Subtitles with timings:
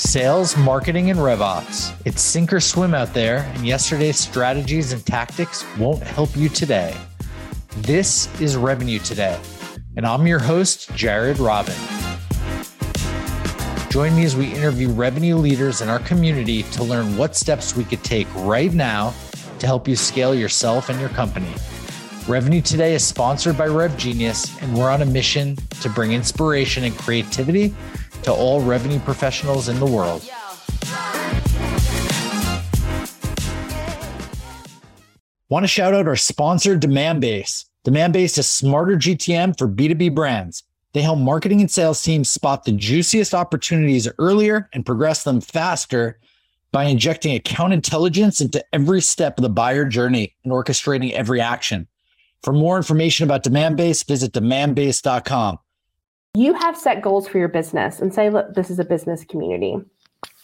[0.00, 1.94] Sales, marketing, and RevOps.
[2.06, 6.96] It's sink or swim out there, and yesterday's strategies and tactics won't help you today.
[7.76, 9.38] This is Revenue Today,
[9.98, 11.76] and I'm your host, Jared Robin.
[13.90, 17.84] Join me as we interview revenue leaders in our community to learn what steps we
[17.84, 19.12] could take right now
[19.58, 21.52] to help you scale yourself and your company.
[22.26, 26.84] Revenue Today is sponsored by Rev Genius, and we're on a mission to bring inspiration
[26.84, 27.74] and creativity
[28.22, 30.28] to all revenue professionals in the world.
[35.48, 37.64] Want to shout out our sponsor, Demandbase.
[37.84, 40.62] Demandbase is smarter GTM for B2B brands.
[40.92, 46.18] They help marketing and sales teams spot the juiciest opportunities earlier and progress them faster
[46.72, 51.88] by injecting account intelligence into every step of the buyer journey and orchestrating every action.
[52.42, 55.58] For more information about Demandbase, visit demandbase.com.
[56.34, 59.76] You have set goals for your business and say, look, this is a business community,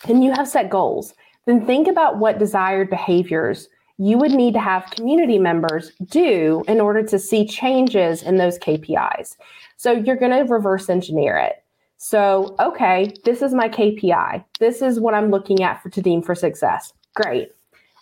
[0.08, 1.14] and you have set goals.
[1.46, 6.80] Then think about what desired behaviors you would need to have community members do in
[6.80, 9.36] order to see changes in those KPIs.
[9.76, 11.62] So you're going to reverse engineer it.
[11.98, 14.44] So, okay, this is my KPI.
[14.58, 16.92] This is what I'm looking at for to deem for success.
[17.14, 17.52] Great.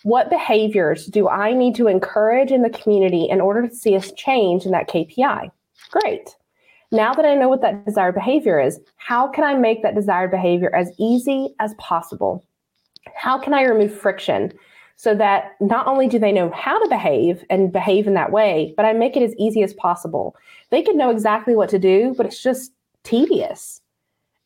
[0.03, 4.01] What behaviors do I need to encourage in the community in order to see a
[4.01, 5.51] change in that KPI?
[5.91, 6.35] Great.
[6.93, 10.31] Now that I know what that desired behavior is, how can I make that desired
[10.31, 12.45] behavior as easy as possible?
[13.15, 14.53] How can I remove friction
[14.97, 18.75] so that not only do they know how to behave and behave in that way,
[18.77, 20.37] but I make it as easy as possible?
[20.71, 23.81] They can know exactly what to do, but it's just tedious.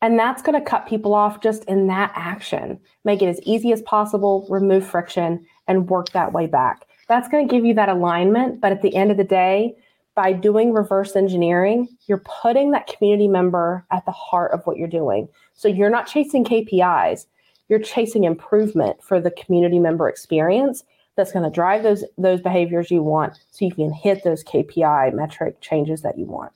[0.01, 2.79] And that's going to cut people off just in that action.
[3.03, 6.85] Make it as easy as possible, remove friction, and work that way back.
[7.09, 8.61] That's going to give you that alignment.
[8.61, 9.75] But at the end of the day,
[10.19, 14.85] by doing reverse engineering, you're putting that community member at the heart of what you're
[14.85, 15.29] doing.
[15.53, 17.25] So you're not chasing KPIs,
[17.69, 20.83] you're chasing improvement for the community member experience
[21.15, 25.13] that's going to drive those those behaviors you want so you can hit those KPI
[25.13, 26.51] metric changes that you want.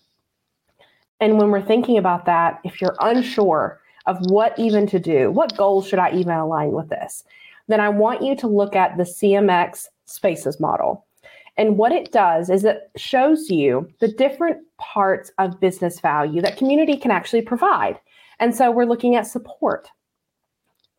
[1.22, 5.56] And when we're thinking about that, if you're unsure of what even to do, what
[5.56, 7.24] goals should I even align with this,
[7.70, 11.06] then I want you to look at the CMX spaces model.
[11.58, 16.58] And what it does is it shows you the different parts of business value that
[16.58, 18.00] community can actually provide.
[18.40, 19.90] And so we're looking at support,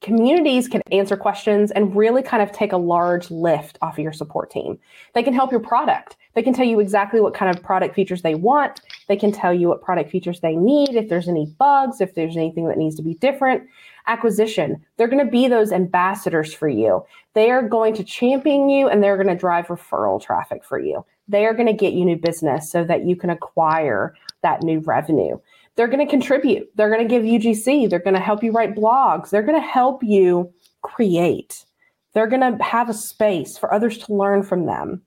[0.04, 4.12] communities can answer questions and really kind of take a large lift off of your
[4.12, 4.78] support team.
[5.14, 6.16] They can help your product.
[6.34, 8.82] They can tell you exactly what kind of product features they want.
[9.08, 12.36] They can tell you what product features they need, if there's any bugs, if there's
[12.36, 13.64] anything that needs to be different.
[14.06, 17.04] Acquisition, they're going to be those ambassadors for you.
[17.32, 21.04] They are going to champion you and they're going to drive referral traffic for you.
[21.26, 24.80] They are going to get you new business so that you can acquire that new
[24.80, 25.38] revenue
[25.76, 26.70] they're going to contribute.
[26.76, 27.90] They're going to give UGC.
[27.90, 29.30] They're going to help you write blogs.
[29.30, 31.64] They're going to help you create.
[32.12, 35.02] They're going to have a space for others to learn from them.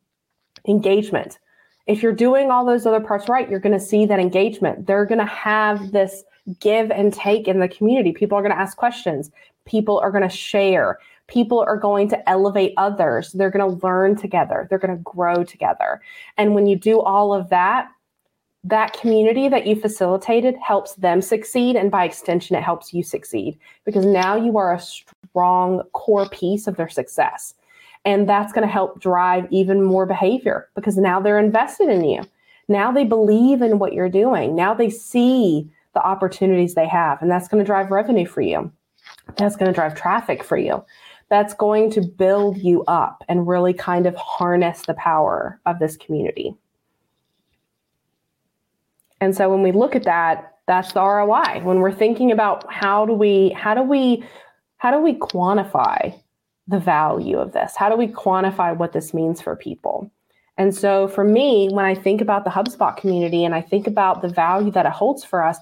[0.67, 1.39] Engagement.
[1.85, 4.87] If you're doing all those other parts right, you're going to see that engagement.
[4.87, 6.23] They're going to have this
[6.59, 8.11] give and take in the community.
[8.11, 9.31] People are going to ask questions.
[9.65, 10.99] People are going to share.
[11.27, 13.31] People are going to elevate others.
[13.33, 14.67] They're going to learn together.
[14.69, 16.01] They're going to grow together.
[16.37, 17.89] And when you do all of that,
[18.63, 21.75] that community that you facilitated helps them succeed.
[21.75, 26.67] And by extension, it helps you succeed because now you are a strong core piece
[26.67, 27.53] of their success.
[28.05, 32.23] And that's going to help drive even more behavior because now they're invested in you.
[32.69, 34.55] Now they believe in what you're doing.
[34.55, 37.19] Now they see the opportunities they have.
[37.23, 38.71] And that's going to drive revenue for you.
[39.35, 40.85] That's going to drive traffic for you.
[41.29, 45.97] That's going to build you up and really kind of harness the power of this
[45.97, 46.55] community.
[49.21, 51.61] And so when we look at that, that's the ROI.
[51.63, 54.23] When we're thinking about how do we how do we
[54.77, 56.13] how do we quantify
[56.67, 57.75] the value of this?
[57.75, 60.11] How do we quantify what this means for people?
[60.57, 64.21] And so for me, when I think about the HubSpot community and I think about
[64.21, 65.59] the value that it holds for us,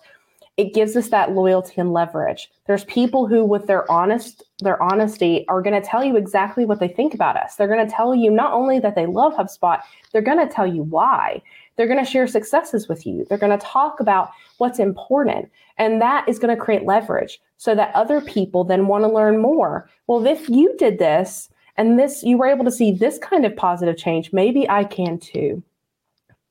[0.58, 2.50] it gives us that loyalty and leverage.
[2.66, 6.80] There's people who with their honest their honesty are going to tell you exactly what
[6.80, 7.56] they think about us.
[7.56, 9.82] They're going to tell you not only that they love HubSpot,
[10.12, 11.42] they're going to tell you why.
[11.76, 13.26] They're going to share successes with you.
[13.28, 14.30] They're going to talk about
[14.60, 15.52] what's important.
[15.78, 19.42] And that is going to create leverage so that other people then want to learn
[19.42, 19.90] more.
[20.08, 23.58] Well, if you did this and this, you were able to see this kind of
[23.58, 25.62] positive change, maybe I can too.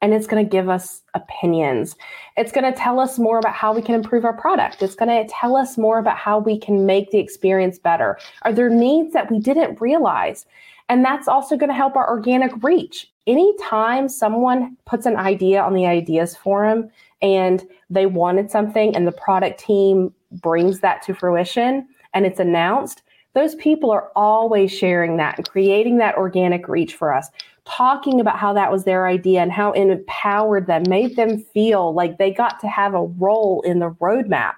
[0.04, 1.96] And it's going to give us opinions.
[2.36, 4.82] It's going to tell us more about how we can improve our product.
[4.82, 8.18] It's going to tell us more about how we can make the experience better.
[8.42, 10.44] Are there needs that we didn't realize?
[10.90, 15.72] And that's also going to help our organic reach anytime someone puts an idea on
[15.72, 16.90] the ideas forum
[17.22, 23.04] and they wanted something and the product team brings that to fruition and it's announced,
[23.34, 27.30] those people are always sharing that and creating that organic reach for us,
[27.64, 31.94] talking about how that was their idea and how it empowered them, made them feel
[31.94, 34.56] like they got to have a role in the roadmap.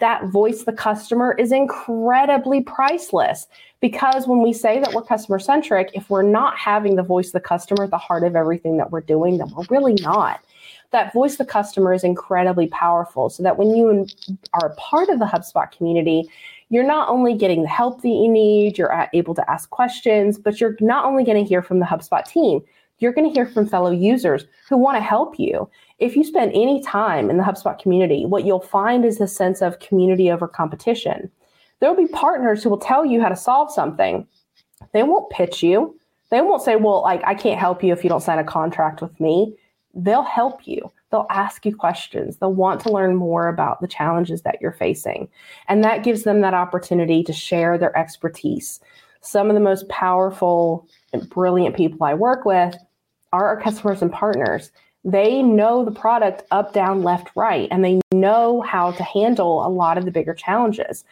[0.00, 3.46] That voice the customer is incredibly priceless
[3.80, 7.32] because when we say that we're customer centric, if we're not having the voice of
[7.32, 10.40] the customer at the heart of everything that we're doing, then we're really not
[10.94, 14.06] that voice the customer is incredibly powerful so that when you
[14.54, 16.30] are part of the HubSpot community,
[16.70, 20.60] you're not only getting the help that you need, you're able to ask questions, but
[20.60, 22.60] you're not only going to hear from the HubSpot team,
[22.98, 25.68] you're going to hear from fellow users who want to help you.
[25.98, 29.62] If you spend any time in the HubSpot community, what you'll find is a sense
[29.62, 31.30] of community over competition.
[31.80, 34.26] There will be partners who will tell you how to solve something.
[34.92, 35.98] They won't pitch you.
[36.30, 39.02] They won't say, well, like, I can't help you if you don't sign a contract
[39.02, 39.54] with me
[39.94, 40.90] they'll help you.
[41.10, 42.36] They'll ask you questions.
[42.36, 45.28] They'll want to learn more about the challenges that you're facing.
[45.68, 48.80] And that gives them that opportunity to share their expertise.
[49.20, 52.76] Some of the most powerful and brilliant people I work with
[53.32, 54.70] are our customers and partners.
[55.04, 59.68] They know the product up, down, left, right, and they know how to handle a
[59.68, 61.04] lot of the bigger challenges.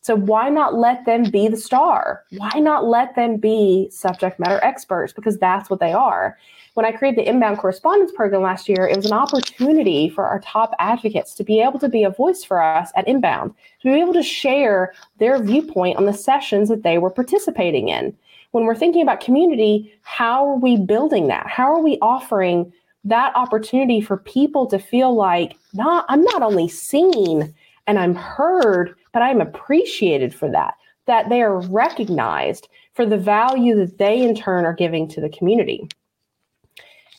[0.00, 2.24] So why not let them be the star?
[2.36, 5.12] Why not let them be subject matter experts?
[5.12, 6.36] Because that's what they are
[6.78, 10.38] when I created the inbound correspondents program last year, it was an opportunity for our
[10.38, 13.52] top advocates to be able to be a voice for us at inbound,
[13.82, 18.16] to be able to share their viewpoint on the sessions that they were participating in.
[18.52, 21.48] When we're thinking about community, how are we building that?
[21.48, 22.72] How are we offering
[23.02, 27.52] that opportunity for people to feel like not I'm not only seen
[27.88, 30.74] and I'm heard, but I'm appreciated for that,
[31.06, 35.28] that they are recognized for the value that they in turn are giving to the
[35.28, 35.88] community.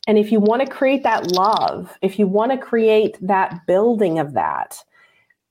[0.07, 4.17] And if you want to create that love, if you want to create that building
[4.17, 4.81] of that,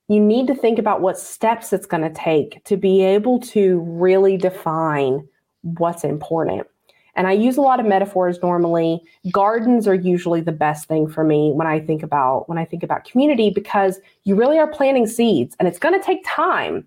[0.09, 3.81] you need to think about what steps it's going to take to be able to
[3.81, 5.29] really define
[5.61, 6.67] what's important.
[7.19, 9.03] And I use a lot of metaphors normally.
[9.33, 12.85] Gardens are usually the best thing for me when I think about when I think
[12.85, 16.87] about community because you really are planting seeds and it's going to take time.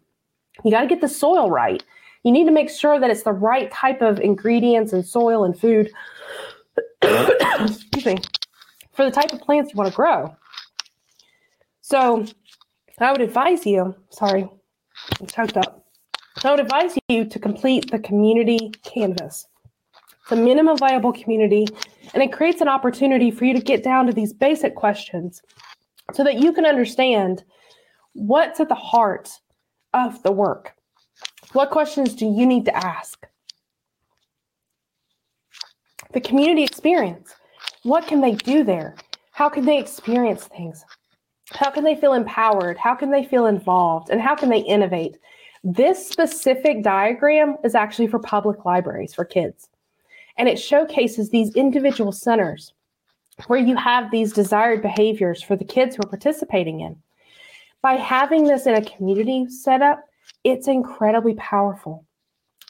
[0.63, 1.83] You got to get the soil right.
[2.23, 5.59] You need to make sure that it's the right type of ingredients and soil and
[5.59, 5.91] food
[7.01, 8.17] excuse me,
[8.93, 10.35] for the type of plants you want to grow.
[11.81, 12.25] So
[12.99, 14.47] I would advise you, sorry,
[15.19, 15.85] I'm choked up.
[16.39, 19.47] So I would advise you to complete the community canvas.
[20.31, 21.67] A minimum viable community,
[22.13, 25.41] and it creates an opportunity for you to get down to these basic questions
[26.13, 27.43] so that you can understand
[28.13, 29.29] what's at the heart
[29.93, 30.73] of the work.
[31.53, 33.27] What questions do you need to ask?
[36.13, 37.35] the community experience.
[37.83, 38.95] What can they do there?
[39.31, 40.83] How can they experience things?
[41.51, 42.77] How can they feel empowered?
[42.77, 44.09] How can they feel involved?
[44.09, 45.17] And how can they innovate?
[45.63, 49.69] This specific diagram is actually for public libraries for kids.
[50.41, 52.73] And it showcases these individual centers
[53.45, 56.95] where you have these desired behaviors for the kids who are participating in.
[57.83, 60.03] By having this in a community setup,
[60.43, 62.07] it's incredibly powerful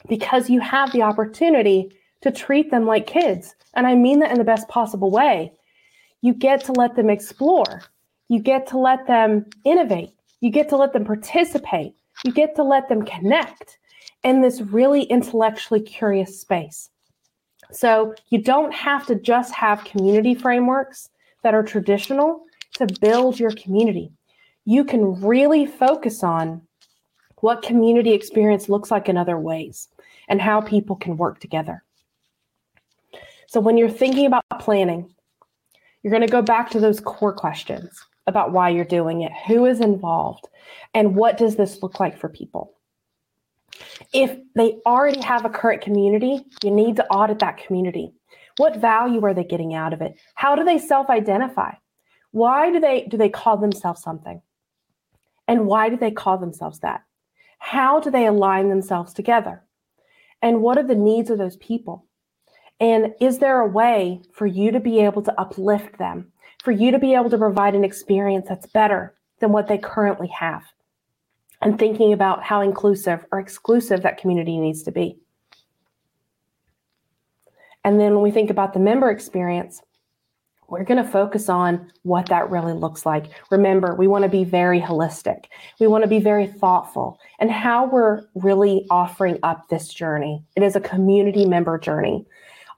[0.06, 3.54] because you have the opportunity to treat them like kids.
[3.72, 5.50] And I mean that in the best possible way.
[6.20, 7.84] You get to let them explore,
[8.28, 12.62] you get to let them innovate, you get to let them participate, you get to
[12.62, 13.78] let them connect
[14.24, 16.90] in this really intellectually curious space.
[17.72, 21.10] So you don't have to just have community frameworks
[21.42, 24.12] that are traditional to build your community.
[24.64, 26.62] You can really focus on
[27.36, 29.88] what community experience looks like in other ways
[30.28, 31.82] and how people can work together.
[33.48, 35.12] So when you're thinking about planning,
[36.02, 39.66] you're going to go back to those core questions about why you're doing it, who
[39.66, 40.48] is involved,
[40.94, 42.74] and what does this look like for people.
[44.12, 48.12] If they already have a current community, you need to audit that community.
[48.56, 50.16] What value are they getting out of it?
[50.34, 51.72] How do they self-identify?
[52.32, 54.42] Why do they do they call themselves something?
[55.48, 57.02] And why do they call themselves that?
[57.58, 59.62] How do they align themselves together?
[60.40, 62.06] And what are the needs of those people?
[62.80, 66.32] And is there a way for you to be able to uplift them,
[66.64, 70.28] for you to be able to provide an experience that's better than what they currently
[70.28, 70.64] have?
[71.62, 75.16] And thinking about how inclusive or exclusive that community needs to be.
[77.84, 79.80] And then when we think about the member experience,
[80.68, 83.26] we're going to focus on what that really looks like.
[83.50, 85.44] Remember, we want to be very holistic.
[85.78, 90.42] We want to be very thoughtful and how we're really offering up this journey.
[90.56, 92.26] It is a community member journey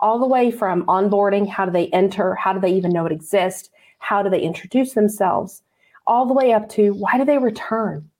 [0.00, 3.12] all the way from onboarding how do they enter, how do they even know it
[3.12, 5.62] exists, how do they introduce themselves,
[6.06, 8.10] all the way up to why do they return?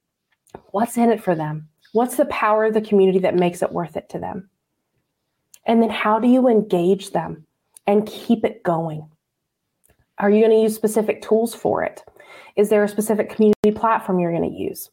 [0.71, 1.69] What's in it for them?
[1.93, 4.49] What's the power of the community that makes it worth it to them?
[5.67, 7.47] And then how do you engage them
[7.87, 9.09] and keep it going?
[10.19, 12.03] Are you going to use specific tools for it?
[12.57, 14.91] Is there a specific community platform you're going to use?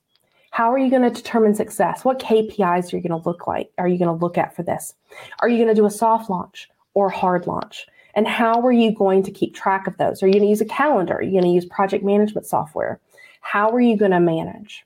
[0.52, 2.04] How are you going to determine success?
[2.04, 3.72] What KPIs are you going to look like?
[3.78, 4.94] Are you going to look at for this?
[5.40, 7.88] Are you going to do a soft launch or hard launch?
[8.16, 10.22] And how are you going to keep track of those?
[10.22, 11.16] Are you going to use a calendar?
[11.16, 13.00] Are you going to use project management software?
[13.40, 14.86] How are you going to manage?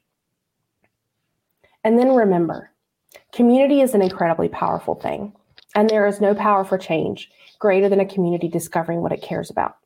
[1.85, 2.71] And then remember,
[3.31, 5.31] community is an incredibly powerful thing,
[5.75, 9.51] and there is no power for change greater than a community discovering what it cares
[9.51, 9.77] about.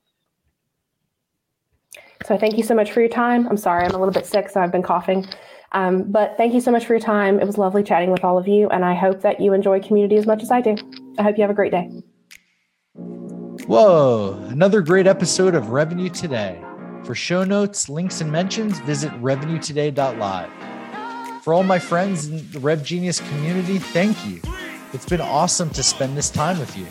[2.25, 3.47] So thank you so much for your time.
[3.47, 5.27] I'm sorry, I'm a little bit sick, so I've been coughing.
[5.73, 7.37] Um, but thank you so much for your time.
[7.37, 10.15] It was lovely chatting with all of you, and I hope that you enjoy community
[10.15, 10.77] as much as I do.
[11.17, 11.89] I hope you have a great day.
[13.67, 16.63] Whoa, another great episode of Revenue Today.
[17.03, 20.68] For show notes, links, and mentions, visit revenuetoday.live.
[21.49, 24.39] For all my friends in the Rev Genius community, thank you.
[24.93, 26.85] It's been awesome to spend this time with you.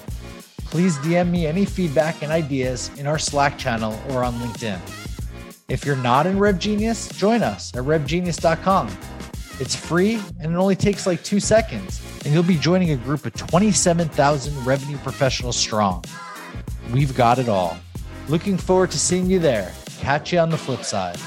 [0.64, 4.80] Please DM me any feedback and ideas in our Slack channel or on LinkedIn.
[5.68, 8.88] If you're not in Rev Genius, join us at revgenius.com.
[9.60, 13.26] It's free and it only takes like two seconds, and you'll be joining a group
[13.26, 16.04] of 27,000 revenue professionals strong.
[16.92, 17.78] We've got it all.
[18.28, 19.72] Looking forward to seeing you there.
[20.00, 21.20] Catch you on the flip side.